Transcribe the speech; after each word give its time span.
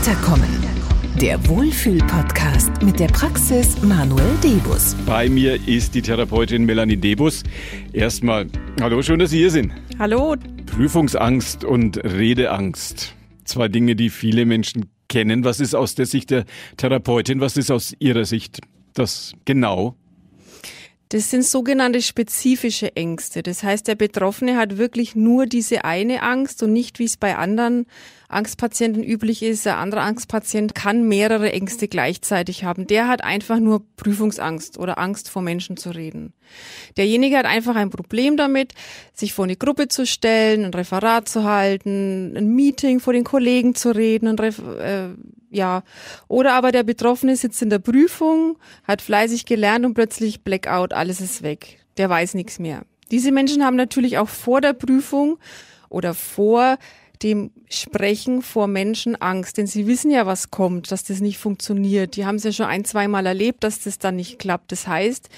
Weiterkommen. 0.00 0.48
Der 1.20 1.46
Wohlfühl-Podcast 1.46 2.70
mit 2.82 2.98
der 2.98 3.08
Praxis 3.08 3.82
Manuel 3.82 4.34
Debus. 4.42 4.96
Bei 5.04 5.28
mir 5.28 5.68
ist 5.68 5.94
die 5.94 6.00
Therapeutin 6.00 6.64
Melanie 6.64 6.96
Debus. 6.96 7.42
Erstmal, 7.92 8.46
hallo, 8.80 9.02
schön, 9.02 9.18
dass 9.18 9.28
Sie 9.28 9.36
hier 9.36 9.50
sind. 9.50 9.74
Hallo. 9.98 10.36
Prüfungsangst 10.64 11.64
und 11.64 11.98
Redeangst. 11.98 13.14
Zwei 13.44 13.68
Dinge, 13.68 13.94
die 13.94 14.08
viele 14.08 14.46
Menschen 14.46 14.86
kennen. 15.10 15.44
Was 15.44 15.60
ist 15.60 15.74
aus 15.74 15.96
der 15.96 16.06
Sicht 16.06 16.30
der 16.30 16.46
Therapeutin, 16.78 17.40
was 17.40 17.58
ist 17.58 17.70
aus 17.70 17.94
Ihrer 17.98 18.24
Sicht 18.24 18.62
das 18.94 19.34
genau? 19.44 19.96
Das 21.10 21.28
sind 21.28 21.44
sogenannte 21.44 22.02
spezifische 22.02 22.94
Ängste. 22.94 23.42
Das 23.42 23.64
heißt, 23.64 23.88
der 23.88 23.96
Betroffene 23.96 24.56
hat 24.56 24.78
wirklich 24.78 25.16
nur 25.16 25.46
diese 25.46 25.84
eine 25.84 26.22
Angst 26.22 26.62
und 26.62 26.72
nicht, 26.72 27.00
wie 27.00 27.04
es 27.04 27.16
bei 27.16 27.36
anderen 27.36 27.86
Angstpatienten 28.28 29.02
üblich 29.02 29.42
ist. 29.42 29.66
Ein 29.66 29.74
anderer 29.74 30.02
Angstpatient 30.02 30.76
kann 30.76 31.08
mehrere 31.08 31.52
Ängste 31.52 31.88
gleichzeitig 31.88 32.62
haben. 32.62 32.86
Der 32.86 33.08
hat 33.08 33.24
einfach 33.24 33.58
nur 33.58 33.82
Prüfungsangst 33.96 34.78
oder 34.78 34.98
Angst 34.98 35.28
vor 35.28 35.42
Menschen 35.42 35.76
zu 35.76 35.90
reden. 35.90 36.32
Derjenige 36.96 37.36
hat 37.38 37.46
einfach 37.46 37.74
ein 37.74 37.90
Problem 37.90 38.36
damit, 38.36 38.74
sich 39.12 39.32
vor 39.32 39.46
eine 39.46 39.56
Gruppe 39.56 39.88
zu 39.88 40.06
stellen, 40.06 40.64
ein 40.64 40.74
Referat 40.74 41.28
zu 41.28 41.42
halten, 41.42 42.36
ein 42.36 42.54
Meeting 42.54 43.00
vor 43.00 43.14
den 43.14 43.24
Kollegen 43.24 43.74
zu 43.74 43.90
reden, 43.90 44.28
ein 44.28 44.38
Ref 44.38 44.60
äh, 44.60 45.08
ja. 45.50 45.82
Oder 46.28 46.54
aber 46.54 46.72
der 46.72 46.82
Betroffene 46.82 47.36
sitzt 47.36 47.62
in 47.62 47.70
der 47.70 47.78
Prüfung, 47.78 48.56
hat 48.84 49.02
fleißig 49.02 49.44
gelernt 49.44 49.84
und 49.84 49.94
plötzlich 49.94 50.42
Blackout, 50.42 50.92
alles 50.92 51.20
ist 51.20 51.42
weg. 51.42 51.84
Der 51.96 52.08
weiß 52.08 52.34
nichts 52.34 52.58
mehr. 52.58 52.82
Diese 53.10 53.32
Menschen 53.32 53.64
haben 53.64 53.76
natürlich 53.76 54.18
auch 54.18 54.28
vor 54.28 54.60
der 54.60 54.72
Prüfung 54.72 55.38
oder 55.88 56.14
vor 56.14 56.78
dem 57.22 57.50
Sprechen 57.68 58.40
vor 58.40 58.66
Menschen 58.66 59.20
Angst, 59.20 59.58
denn 59.58 59.66
sie 59.66 59.86
wissen 59.86 60.10
ja, 60.10 60.24
was 60.24 60.50
kommt, 60.50 60.90
dass 60.90 61.04
das 61.04 61.20
nicht 61.20 61.38
funktioniert. 61.38 62.16
Die 62.16 62.24
haben 62.24 62.36
es 62.36 62.44
ja 62.44 62.52
schon 62.52 62.66
ein, 62.66 62.84
zweimal 62.84 63.26
erlebt, 63.26 63.62
dass 63.62 63.80
das 63.80 63.98
dann 63.98 64.16
nicht 64.16 64.38
klappt. 64.38 64.72
Das 64.72 64.86
heißt, 64.86 65.28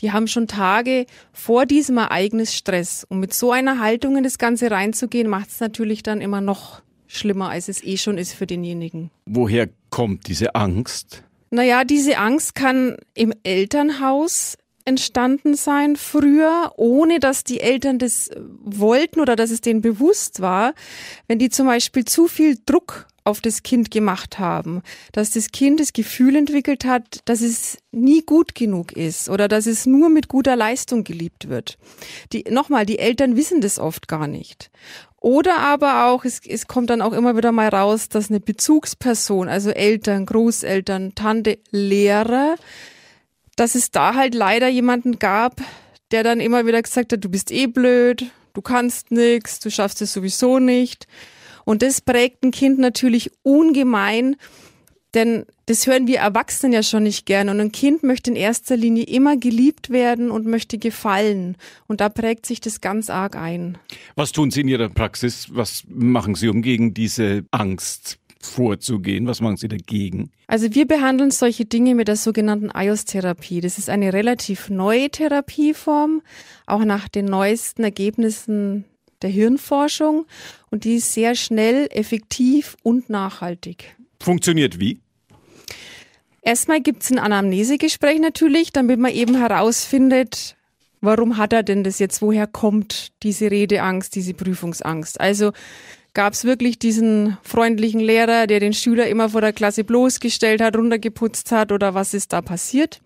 die 0.00 0.12
haben 0.12 0.26
schon 0.26 0.48
Tage 0.48 1.06
vor 1.32 1.66
diesem 1.66 1.98
Ereignis 1.98 2.54
Stress. 2.54 3.04
Und 3.08 3.20
mit 3.20 3.32
so 3.32 3.52
einer 3.52 3.78
Haltung 3.80 4.16
in 4.16 4.24
das 4.24 4.38
Ganze 4.38 4.70
reinzugehen, 4.70 5.28
macht 5.28 5.50
es 5.50 5.60
natürlich 5.60 6.02
dann 6.02 6.20
immer 6.20 6.40
noch 6.40 6.82
schlimmer, 7.10 7.50
als 7.50 7.68
es 7.68 7.82
eh 7.82 7.96
schon 7.96 8.18
ist 8.18 8.32
für 8.32 8.46
denjenigen. 8.46 9.10
Woher 9.26 9.68
kommt 9.90 10.28
diese 10.28 10.54
Angst? 10.54 11.22
Naja, 11.50 11.84
diese 11.84 12.18
Angst 12.18 12.54
kann 12.54 12.96
im 13.14 13.34
Elternhaus 13.42 14.56
entstanden 14.84 15.54
sein 15.54 15.96
früher, 15.96 16.72
ohne 16.76 17.20
dass 17.20 17.44
die 17.44 17.60
Eltern 17.60 17.98
das 17.98 18.30
wollten 18.64 19.20
oder 19.20 19.36
dass 19.36 19.50
es 19.50 19.60
denen 19.60 19.82
bewusst 19.82 20.40
war. 20.40 20.74
Wenn 21.26 21.38
die 21.38 21.50
zum 21.50 21.66
Beispiel 21.66 22.04
zu 22.04 22.28
viel 22.28 22.56
Druck 22.64 23.06
auf 23.24 23.40
das 23.40 23.62
Kind 23.62 23.90
gemacht 23.90 24.38
haben, 24.38 24.82
dass 25.12 25.30
das 25.30 25.50
Kind 25.50 25.80
das 25.80 25.92
Gefühl 25.92 26.36
entwickelt 26.36 26.84
hat, 26.84 27.20
dass 27.26 27.40
es 27.40 27.78
nie 27.92 28.22
gut 28.22 28.54
genug 28.54 28.92
ist 28.92 29.28
oder 29.28 29.48
dass 29.48 29.66
es 29.66 29.86
nur 29.86 30.08
mit 30.08 30.28
guter 30.28 30.56
Leistung 30.56 31.04
geliebt 31.04 31.48
wird. 31.48 31.78
Die, 32.32 32.44
nochmal, 32.50 32.86
die 32.86 32.98
Eltern 32.98 33.36
wissen 33.36 33.60
das 33.60 33.78
oft 33.78 34.08
gar 34.08 34.26
nicht. 34.26 34.70
Oder 35.20 35.58
aber 35.58 36.06
auch, 36.06 36.24
es, 36.24 36.40
es 36.46 36.66
kommt 36.66 36.88
dann 36.88 37.02
auch 37.02 37.12
immer 37.12 37.36
wieder 37.36 37.52
mal 37.52 37.68
raus, 37.68 38.08
dass 38.08 38.30
eine 38.30 38.40
Bezugsperson, 38.40 39.48
also 39.48 39.70
Eltern, 39.70 40.24
Großeltern, 40.24 41.14
Tante, 41.14 41.58
Lehrer, 41.70 42.56
dass 43.54 43.74
es 43.74 43.90
da 43.90 44.14
halt 44.14 44.34
leider 44.34 44.68
jemanden 44.68 45.18
gab, 45.18 45.60
der 46.10 46.24
dann 46.24 46.40
immer 46.40 46.66
wieder 46.66 46.80
gesagt 46.80 47.12
hat, 47.12 47.22
du 47.22 47.28
bist 47.28 47.50
eh 47.50 47.66
blöd, 47.66 48.30
du 48.54 48.62
kannst 48.62 49.10
nix, 49.10 49.60
du 49.60 49.70
schaffst 49.70 50.00
es 50.00 50.14
sowieso 50.14 50.58
nicht. 50.58 51.06
Und 51.70 51.82
das 51.82 52.00
prägt 52.00 52.42
ein 52.42 52.50
Kind 52.50 52.80
natürlich 52.80 53.30
ungemein, 53.44 54.34
denn 55.14 55.44
das 55.66 55.86
hören 55.86 56.08
wir 56.08 56.18
Erwachsenen 56.18 56.72
ja 56.72 56.82
schon 56.82 57.04
nicht 57.04 57.26
gern. 57.26 57.48
Und 57.48 57.60
ein 57.60 57.70
Kind 57.70 58.02
möchte 58.02 58.32
in 58.32 58.36
erster 58.36 58.76
Linie 58.76 59.04
immer 59.04 59.36
geliebt 59.36 59.90
werden 59.90 60.32
und 60.32 60.46
möchte 60.46 60.78
gefallen. 60.78 61.56
Und 61.86 62.00
da 62.00 62.08
prägt 62.08 62.44
sich 62.44 62.60
das 62.60 62.80
ganz 62.80 63.08
arg 63.08 63.36
ein. 63.36 63.78
Was 64.16 64.32
tun 64.32 64.50
Sie 64.50 64.62
in 64.62 64.66
Ihrer 64.66 64.88
Praxis? 64.88 65.46
Was 65.52 65.84
machen 65.88 66.34
Sie, 66.34 66.48
um 66.48 66.60
gegen 66.60 66.92
diese 66.92 67.44
Angst 67.52 68.18
vorzugehen? 68.40 69.28
Was 69.28 69.40
machen 69.40 69.56
Sie 69.56 69.68
dagegen? 69.68 70.32
Also 70.48 70.74
wir 70.74 70.88
behandeln 70.88 71.30
solche 71.30 71.66
Dinge 71.66 71.94
mit 71.94 72.08
der 72.08 72.16
sogenannten 72.16 72.72
IOS-Therapie. 72.74 73.60
Das 73.60 73.78
ist 73.78 73.88
eine 73.88 74.12
relativ 74.12 74.70
neue 74.70 75.08
Therapieform, 75.08 76.22
auch 76.66 76.84
nach 76.84 77.08
den 77.08 77.26
neuesten 77.26 77.84
Ergebnissen 77.84 78.86
der 79.22 79.30
Hirnforschung. 79.30 80.26
Und 80.70 80.84
die 80.84 80.96
ist 80.96 81.12
sehr 81.12 81.34
schnell, 81.34 81.88
effektiv 81.90 82.76
und 82.82 83.10
nachhaltig. 83.10 83.96
Funktioniert 84.20 84.78
wie? 84.78 85.00
Erstmal 86.42 86.80
gibt's 86.80 87.10
ein 87.10 87.18
Anamnesegespräch 87.18 88.18
natürlich, 88.18 88.72
damit 88.72 88.98
man 88.98 89.12
eben 89.12 89.36
herausfindet, 89.36 90.56
warum 91.00 91.36
hat 91.36 91.52
er 91.52 91.62
denn 91.62 91.84
das 91.84 91.98
jetzt, 91.98 92.22
woher 92.22 92.46
kommt 92.46 93.12
diese 93.22 93.50
Redeangst, 93.50 94.14
diese 94.14 94.34
Prüfungsangst. 94.34 95.20
Also 95.20 95.52
gab 96.14 96.32
es 96.32 96.44
wirklich 96.44 96.78
diesen 96.78 97.36
freundlichen 97.42 98.00
Lehrer, 98.00 98.46
der 98.46 98.60
den 98.60 98.72
Schüler 98.72 99.06
immer 99.06 99.28
vor 99.28 99.40
der 99.40 99.52
Klasse 99.52 99.84
bloßgestellt 99.84 100.60
hat, 100.60 100.76
runtergeputzt 100.76 101.52
hat 101.52 101.72
oder 101.72 101.94
was 101.94 102.14
ist 102.14 102.32
da 102.32 102.42
passiert. 102.42 103.00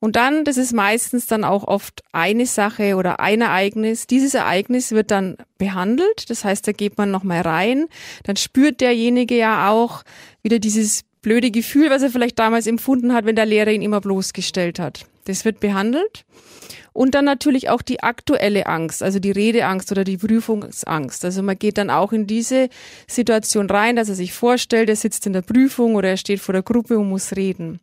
Und 0.00 0.16
dann, 0.16 0.44
das 0.44 0.56
ist 0.56 0.72
meistens 0.72 1.26
dann 1.26 1.44
auch 1.44 1.64
oft 1.64 2.02
eine 2.12 2.46
Sache 2.46 2.96
oder 2.96 3.20
ein 3.20 3.42
Ereignis. 3.42 4.06
Dieses 4.06 4.32
Ereignis 4.34 4.92
wird 4.92 5.10
dann 5.10 5.36
behandelt. 5.58 6.30
Das 6.30 6.42
heißt, 6.42 6.66
da 6.66 6.72
geht 6.72 6.96
man 6.96 7.10
nochmal 7.10 7.42
rein. 7.42 7.86
Dann 8.24 8.36
spürt 8.36 8.80
derjenige 8.80 9.36
ja 9.36 9.70
auch 9.70 10.02
wieder 10.42 10.58
dieses 10.58 11.02
blöde 11.20 11.50
Gefühl, 11.50 11.90
was 11.90 12.02
er 12.02 12.10
vielleicht 12.10 12.38
damals 12.38 12.66
empfunden 12.66 13.12
hat, 13.12 13.26
wenn 13.26 13.36
der 13.36 13.44
Lehrer 13.44 13.70
ihn 13.70 13.82
immer 13.82 14.00
bloßgestellt 14.00 14.78
hat. 14.78 15.04
Das 15.26 15.44
wird 15.44 15.60
behandelt. 15.60 16.24
Und 16.92 17.14
dann 17.14 17.26
natürlich 17.26 17.68
auch 17.68 17.82
die 17.82 18.02
aktuelle 18.02 18.66
Angst, 18.66 19.02
also 19.02 19.20
die 19.20 19.30
Redeangst 19.30 19.92
oder 19.92 20.02
die 20.02 20.16
Prüfungsangst. 20.16 21.24
Also 21.24 21.42
man 21.42 21.58
geht 21.58 21.78
dann 21.78 21.90
auch 21.90 22.12
in 22.12 22.26
diese 22.26 22.68
Situation 23.06 23.70
rein, 23.70 23.96
dass 23.96 24.08
er 24.08 24.14
sich 24.14 24.32
vorstellt, 24.32 24.88
er 24.88 24.96
sitzt 24.96 25.26
in 25.26 25.34
der 25.34 25.42
Prüfung 25.42 25.94
oder 25.94 26.08
er 26.08 26.16
steht 26.16 26.40
vor 26.40 26.52
der 26.52 26.62
Gruppe 26.62 26.98
und 26.98 27.08
muss 27.08 27.36
reden. 27.36 27.80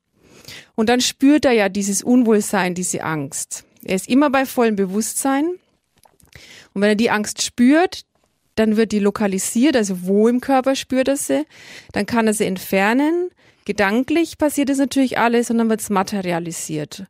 Und 0.76 0.90
dann 0.90 1.02
spürt 1.02 1.46
er 1.46 1.52
ja 1.52 1.70
dieses 1.70 2.04
Unwohlsein, 2.04 2.74
diese 2.74 3.04
Angst. 3.04 3.66
Er 3.84 3.96
ist 3.96 4.10
immer 4.10 4.30
bei 4.30 4.46
vollem 4.46 4.76
Bewusstsein. 4.76 5.46
Und 6.74 6.82
wenn 6.82 6.90
er 6.90 6.96
die 6.96 7.10
Angst 7.10 7.42
spürt, 7.42 8.04
dann 8.56 8.76
wird 8.76 8.92
die 8.92 9.00
lokalisiert, 9.00 9.76
also 9.76 10.04
wo 10.04 10.28
im 10.28 10.42
Körper 10.42 10.76
spürt 10.76 11.08
er 11.08 11.18
sie, 11.18 11.46
dann 11.94 12.06
kann 12.06 12.28
er 12.28 12.34
sie 12.34 12.46
entfernen. 12.46 13.30
Gedanklich 13.66 14.38
passiert 14.38 14.70
es 14.70 14.78
natürlich 14.78 15.18
alles 15.18 15.50
und 15.52 15.58
dann 15.58 15.70
wird 15.70 15.82
es 15.82 15.90
materialisiert. 15.90 17.06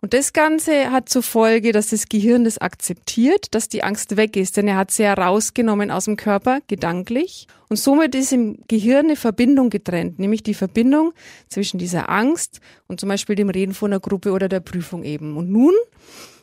Und 0.00 0.14
das 0.14 0.32
Ganze 0.32 0.90
hat 0.90 1.08
zur 1.08 1.22
Folge, 1.22 1.72
dass 1.72 1.90
das 1.90 2.08
Gehirn 2.08 2.44
das 2.44 2.58
akzeptiert, 2.58 3.54
dass 3.54 3.68
die 3.68 3.82
Angst 3.82 4.16
weg 4.16 4.36
ist, 4.36 4.56
denn 4.56 4.66
er 4.66 4.76
hat 4.76 4.90
sie 4.90 5.04
herausgenommen 5.04 5.90
aus 5.90 6.06
dem 6.06 6.16
Körper, 6.16 6.60
gedanklich. 6.68 7.46
Und 7.68 7.76
somit 7.76 8.14
ist 8.14 8.32
im 8.32 8.58
Gehirn 8.66 9.06
eine 9.06 9.16
Verbindung 9.16 9.68
getrennt, 9.68 10.18
nämlich 10.18 10.42
die 10.42 10.54
Verbindung 10.54 11.12
zwischen 11.48 11.78
dieser 11.78 12.08
Angst 12.08 12.60
und 12.88 12.98
zum 12.98 13.08
Beispiel 13.08 13.36
dem 13.36 13.50
Reden 13.50 13.74
von 13.74 13.92
einer 13.92 14.00
Gruppe 14.00 14.32
oder 14.32 14.48
der 14.48 14.60
Prüfung 14.60 15.04
eben. 15.04 15.36
Und 15.36 15.50
nun 15.50 15.74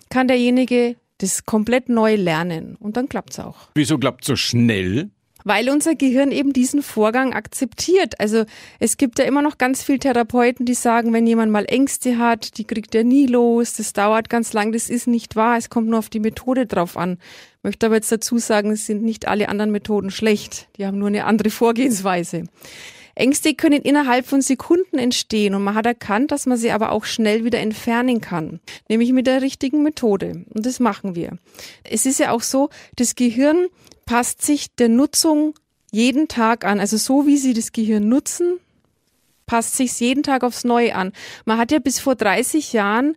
kann 0.10 0.28
derjenige 0.28 0.96
das 1.18 1.46
komplett 1.46 1.90
neu 1.90 2.16
lernen 2.16 2.76
und 2.76 2.96
dann 2.96 3.10
klappt's 3.10 3.40
auch. 3.40 3.70
Wieso 3.74 3.98
klappt 3.98 4.24
so 4.24 4.36
schnell? 4.36 5.10
Weil 5.48 5.70
unser 5.70 5.96
Gehirn 5.96 6.32
eben 6.32 6.52
diesen 6.52 6.82
Vorgang 6.82 7.34
akzeptiert. 7.34 8.20
Also 8.20 8.44
es 8.80 8.98
gibt 8.98 9.18
ja 9.18 9.26
immer 9.26 9.42
noch 9.42 9.58
ganz 9.58 9.82
viele 9.82 10.00
Therapeuten, 10.00 10.66
die 10.66 10.74
sagen, 10.74 11.14
wenn 11.14 11.26
jemand 11.26 11.52
mal 11.52 11.66
Ängste 11.66 12.18
hat, 12.18 12.58
die 12.58 12.66
kriegt 12.66 12.94
er 12.96 13.06
nie 13.06 13.28
los, 13.28 13.74
das 13.74 13.94
dauert 13.94 14.30
ganz 14.30 14.52
lang, 14.52 14.74
das 14.74 14.90
ist 14.90 15.08
nicht 15.08 15.36
wahr, 15.38 15.58
es 15.58 15.70
kommt 15.70 15.88
nur 15.88 16.00
auf 16.00 16.10
die 16.10 16.20
Methode 16.20 16.66
drauf 16.66 16.98
an. 16.98 17.18
Ich 17.60 17.64
möchte 17.64 17.86
aber 17.86 17.96
jetzt 17.96 18.12
dazu 18.12 18.38
sagen, 18.38 18.72
es 18.72 18.86
sind 18.86 19.04
nicht 19.04 19.28
alle 19.28 19.48
anderen 19.48 19.72
Methoden 19.72 20.12
schlecht, 20.12 20.68
die 20.78 20.86
haben 20.86 21.00
nur 21.00 21.08
eine 21.08 21.24
andere 21.24 21.50
Vorgehensweise. 21.50 22.44
Ängste 23.16 23.56
können 23.56 23.82
innerhalb 23.82 24.28
von 24.28 24.42
Sekunden 24.42 25.00
entstehen 25.00 25.56
und 25.56 25.64
man 25.64 25.74
hat 25.74 25.88
erkannt, 25.88 26.32
dass 26.32 26.46
man 26.46 26.58
sie 26.58 26.72
aber 26.72 26.92
auch 26.92 27.06
schnell 27.06 27.46
wieder 27.46 27.60
entfernen 27.60 28.22
kann, 28.22 28.60
nämlich 28.90 29.12
mit 29.12 29.26
der 29.26 29.42
richtigen 29.42 29.82
Methode. 29.82 30.46
Und 30.54 30.66
das 30.66 30.80
machen 30.80 31.16
wir. 31.16 31.38
Es 31.84 32.06
ist 32.06 32.20
ja 32.20 32.32
auch 32.32 32.44
so, 32.44 32.70
das 32.96 33.16
Gehirn 33.16 33.70
passt 34.08 34.42
sich 34.42 34.74
der 34.76 34.90
Nutzung 34.90 35.54
jeden 35.92 36.28
Tag 36.28 36.66
an. 36.66 36.80
Also 36.80 36.98
so 36.98 37.28
wie 37.28 37.38
Sie 37.38 37.54
das 37.54 37.72
Gehirn 37.72 38.10
nutzen, 38.10 38.60
passt 39.46 39.78
sich 39.78 40.00
jeden 40.00 40.24
Tag 40.24 40.44
aufs 40.44 40.64
Neue 40.64 40.96
an. 40.96 41.14
Man 41.46 41.60
hat 41.60 41.72
ja 41.72 41.78
bis 41.78 42.00
vor 42.00 42.16
30 42.16 42.74
Jahren 42.74 43.16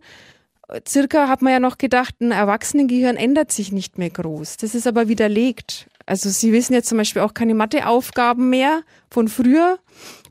circa 0.87 1.27
hat 1.27 1.41
man 1.41 1.53
ja 1.53 1.59
noch 1.59 1.77
gedacht, 1.77 2.21
ein 2.21 2.31
Erwachsenengehirn 2.31 3.17
ändert 3.17 3.51
sich 3.51 3.71
nicht 3.71 3.97
mehr 3.97 4.09
groß. 4.09 4.57
Das 4.57 4.75
ist 4.75 4.87
aber 4.87 5.07
widerlegt. 5.07 5.87
Also 6.05 6.29
Sie 6.29 6.51
wissen 6.51 6.73
jetzt 6.73 6.89
zum 6.89 6.97
Beispiel 6.97 7.21
auch 7.21 7.33
keine 7.33 7.53
Matheaufgaben 7.53 8.49
mehr 8.49 8.81
von 9.09 9.27
früher 9.27 9.79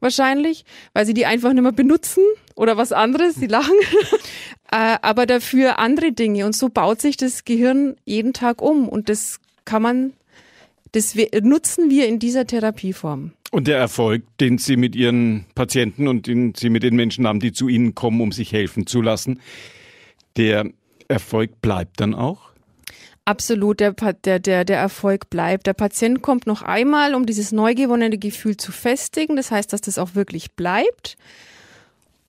wahrscheinlich, 0.00 0.64
weil 0.92 1.06
Sie 1.06 1.14
die 1.14 1.26
einfach 1.26 1.52
nicht 1.52 1.62
mehr 1.62 1.72
benutzen 1.72 2.22
oder 2.54 2.76
was 2.76 2.92
anderes. 2.92 3.34
Sie 3.34 3.46
lachen. 3.46 3.76
Äh, 4.72 4.98
aber 5.02 5.26
dafür 5.26 5.80
andere 5.80 6.12
Dinge. 6.12 6.46
Und 6.46 6.54
so 6.54 6.68
baut 6.68 7.00
sich 7.00 7.16
das 7.16 7.44
Gehirn 7.44 7.96
jeden 8.04 8.32
Tag 8.32 8.62
um. 8.62 8.88
Und 8.88 9.08
das 9.08 9.40
kann 9.64 9.82
man 9.82 10.12
das 10.92 11.14
nutzen 11.42 11.90
wir 11.90 12.06
in 12.06 12.18
dieser 12.18 12.46
Therapieform. 12.46 13.32
Und 13.50 13.66
der 13.66 13.78
Erfolg, 13.78 14.22
den 14.38 14.58
Sie 14.58 14.76
mit 14.76 14.94
Ihren 14.94 15.44
Patienten 15.54 16.06
und 16.06 16.26
den 16.26 16.54
Sie 16.54 16.70
mit 16.70 16.82
den 16.82 16.94
Menschen 16.94 17.26
haben, 17.26 17.40
die 17.40 17.52
zu 17.52 17.68
Ihnen 17.68 17.94
kommen, 17.94 18.20
um 18.20 18.32
sich 18.32 18.52
helfen 18.52 18.86
zu 18.86 19.02
lassen, 19.02 19.40
der 20.36 20.70
Erfolg 21.08 21.60
bleibt 21.60 22.00
dann 22.00 22.14
auch? 22.14 22.50
Absolut, 23.24 23.80
der, 23.80 23.92
der, 23.92 24.38
der, 24.38 24.64
der 24.64 24.78
Erfolg 24.78 25.30
bleibt. 25.30 25.66
Der 25.66 25.74
Patient 25.74 26.22
kommt 26.22 26.46
noch 26.46 26.62
einmal, 26.62 27.14
um 27.14 27.26
dieses 27.26 27.52
neu 27.52 27.74
gewonnene 27.74 28.18
Gefühl 28.18 28.56
zu 28.56 28.72
festigen. 28.72 29.36
Das 29.36 29.50
heißt, 29.50 29.72
dass 29.72 29.80
das 29.80 29.98
auch 29.98 30.14
wirklich 30.14 30.52
bleibt. 30.52 31.16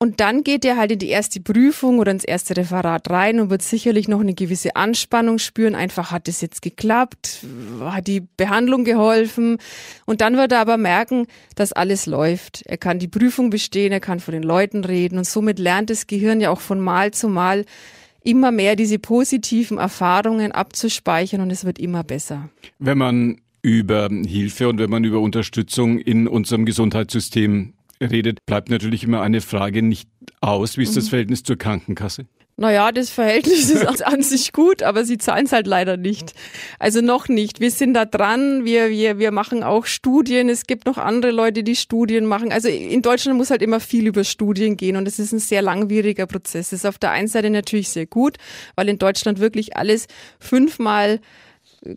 Und 0.02 0.20
dann 0.20 0.44
geht 0.44 0.66
er 0.66 0.78
halt 0.78 0.92
in 0.92 0.98
die 0.98 1.10
erste 1.10 1.40
Prüfung 1.40 2.00
oder 2.00 2.12
ins 2.12 2.24
erste 2.24 2.58
Referat 2.58 3.08
rein 3.12 3.40
und 3.40 3.52
wird 3.52 3.62
sicherlich 3.62 4.08
noch 4.08 4.20
eine 4.20 4.34
gewisse 4.34 4.76
Anspannung 4.76 5.38
spüren. 5.38 5.76
Einfach 5.76 6.10
hat 6.10 6.28
es 6.28 6.42
jetzt 6.42 6.64
geklappt, 6.64 7.46
hat 7.82 8.08
die 8.08 8.24
Behandlung 8.36 8.84
geholfen. 8.84 9.60
Und 10.08 10.22
dann 10.22 10.38
wird 10.38 10.54
er 10.54 10.60
aber 10.62 10.78
merken, 10.78 11.28
dass 11.54 11.72
alles 11.72 12.08
läuft. 12.08 12.64
Er 12.66 12.80
kann 12.80 12.98
die 12.98 13.08
Prüfung 13.08 13.52
bestehen, 13.52 13.92
er 13.92 14.00
kann 14.00 14.20
vor 14.20 14.32
den 14.32 14.42
Leuten 14.42 14.84
reden 14.84 15.20
und 15.20 15.28
somit 15.28 15.60
lernt 15.60 15.92
das 15.92 16.08
Gehirn 16.08 16.42
ja 16.42 16.50
auch 16.50 16.62
von 16.62 16.80
Mal 16.80 17.12
zu 17.12 17.30
Mal 17.30 17.64
immer 18.24 18.50
mehr 18.50 18.76
diese 18.76 18.98
positiven 18.98 19.78
Erfahrungen 19.78 20.52
abzuspeichern 20.52 21.42
und 21.42 21.52
es 21.52 21.64
wird 21.64 21.78
immer 21.78 22.04
besser. 22.04 22.50
Wenn 22.80 22.98
man 22.98 23.42
über 23.62 24.10
Hilfe 24.10 24.68
und 24.68 24.80
wenn 24.80 24.90
man 24.90 25.04
über 25.04 25.20
Unterstützung 25.20 26.00
in 26.00 26.28
unserem 26.28 26.66
Gesundheitssystem 26.66 27.74
redet, 28.02 28.46
bleibt 28.46 28.70
natürlich 28.70 29.04
immer 29.04 29.22
eine 29.22 29.42
Frage 29.42 29.82
nicht 29.82 30.10
aus. 30.42 30.78
Wie 30.78 30.84
ist 30.84 30.98
das 30.98 31.06
mhm. 31.06 31.10
Verhältnis 31.10 31.44
zur 31.44 31.58
Krankenkasse? 31.58 32.26
Naja, 32.58 32.92
das 32.92 33.10
Verhältnis 33.10 33.70
ist 33.72 34.06
an 34.06 34.22
sich 34.22 34.54
gut, 34.54 34.84
aber 34.84 35.04
sie 35.04 35.18
zahlen 35.18 35.46
es 35.46 35.52
halt 35.52 35.66
leider 35.66 35.98
nicht. 35.98 36.34
Also 36.78 37.02
noch 37.02 37.28
nicht. 37.28 37.60
Wir 37.60 37.72
sind 37.72 37.96
da 37.96 38.06
dran, 38.06 38.66
wir, 38.66 38.90
wir, 38.90 39.18
wir 39.18 39.32
machen 39.32 39.64
auch 39.64 39.86
Studien. 39.86 40.48
Es 40.48 40.68
gibt 40.68 40.86
noch 40.86 40.98
andere 41.00 41.32
Leute, 41.32 41.64
die 41.64 41.76
Studien 41.76 42.26
machen. 42.26 42.52
Also 42.52 42.68
in 42.68 43.02
Deutschland 43.02 43.38
muss 43.38 43.50
halt 43.50 43.62
immer 43.64 43.80
viel 43.80 44.06
über 44.06 44.24
Studien 44.24 44.78
gehen 44.78 44.96
und 44.96 45.08
es 45.08 45.18
ist 45.18 45.32
ein 45.32 45.40
sehr 45.40 45.62
langwieriger 45.62 46.28
Prozess. 46.28 46.70
Das 46.70 46.82
ist 46.82 46.86
auf 46.86 47.00
der 47.00 47.12
einen 47.12 47.28
Seite 47.28 47.50
natürlich 47.50 47.90
sehr 47.90 48.06
gut, 48.06 48.38
weil 48.76 48.90
in 48.90 49.00
Deutschland 49.00 49.40
wirklich 49.40 49.76
alles 49.76 50.06
fünfmal 50.40 51.20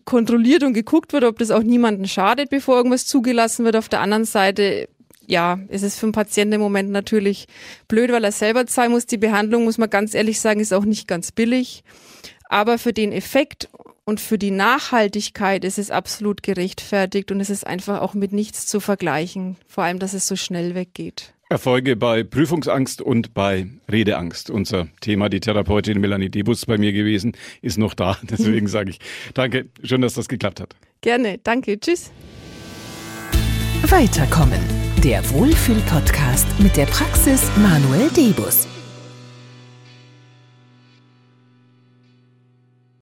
kontrolliert 0.07 0.63
und 0.63 0.73
geguckt 0.73 1.13
wird, 1.13 1.25
ob 1.25 1.39
das 1.39 1.51
auch 1.51 1.63
niemanden 1.63 2.09
schadet, 2.09 2.49
bevor 2.49 2.77
irgendwas 2.77 3.07
zugelassen 3.07 3.67
wird. 3.67 3.77
Auf 3.77 3.91
der 3.91 4.01
anderen 4.01 4.25
Seite 4.25 4.89
ja, 5.27 5.59
es 5.69 5.83
ist 5.83 5.99
für 5.99 6.07
den 6.07 6.13
Patienten 6.13 6.55
im 6.55 6.61
Moment 6.61 6.91
natürlich 6.91 7.47
blöd, 7.89 8.11
weil 8.13 8.25
er 8.25 8.33
selber 8.33 8.67
zahlen 8.67 8.93
muss. 8.93 9.07
Die 9.07 9.19
Behandlung, 9.19 9.65
muss 9.65 9.79
man 9.79 9.91
ganz 9.91 10.15
ehrlich 10.15 10.41
sagen, 10.41 10.61
ist 10.61 10.73
auch 10.73 10.85
nicht 10.85 11.09
ganz 11.09 11.33
billig. 11.33 11.85
Aber 12.49 12.79
für 12.79 12.93
den 12.93 13.13
Effekt 13.13 13.69
und 14.05 14.21
für 14.21 14.39
die 14.39 14.51
Nachhaltigkeit 14.51 15.65
ist 15.65 15.79
es 15.79 15.91
absolut 15.91 16.43
gerechtfertigt 16.43 17.33
und 17.33 17.41
es 17.41 17.51
ist 17.51 17.67
einfach 17.67 18.01
auch 18.01 18.15
mit 18.15 18.33
nichts 18.33 18.67
zu 18.67 18.81
vergleichen. 18.81 19.57
Vor 19.67 19.85
allem, 19.85 19.99
dass 19.99 20.13
es 20.13 20.27
so 20.27 20.37
schnell 20.37 20.75
weggeht. 20.75 21.33
Erfolge 21.49 21.95
bei 21.97 22.25
Prüfungsangst 22.25 23.01
und 23.01 23.35
bei 23.35 23.67
Redeangst. 23.91 24.51
Unser 24.51 24.89
Thema, 25.01 25.29
die 25.29 25.41
Therapeutin 25.41 26.01
Melanie 26.01 26.31
Debus 26.31 26.67
bei 26.67 26.79
mir 26.79 26.93
gewesen, 26.93 27.37
ist 27.63 27.79
noch 27.79 27.95
da. 27.95 28.19
Deswegen 28.23 28.67
sage 28.67 28.91
ich 28.91 28.99
danke. 29.35 29.67
Schön, 29.83 30.01
dass 30.01 30.15
das 30.15 30.29
geklappt 30.29 30.61
hat. 30.61 30.75
Gerne. 31.01 31.39
Danke. 31.43 31.79
Tschüss. 31.79 32.11
Weiterkommen 33.83 34.84
der 35.05 35.23
Wohlfühl-Podcast 35.33 36.47
mit 36.61 36.79
der 36.79 36.87
Praxis 36.87 37.43
Manuel 37.59 38.09
Debus. 38.09 38.74